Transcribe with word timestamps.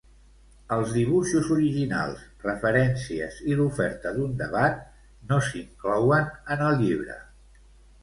Els 0.77 0.95
dibuixos 0.95 1.49
originals, 1.55 2.23
referències 2.47 3.37
i 3.53 3.59
l'oferta 3.61 4.17
d'un 4.19 4.35
debat 4.43 4.83
no 5.33 5.43
s'inclouen 5.53 6.37
en 6.57 6.69
el 6.73 6.85
llibre. 6.85 7.25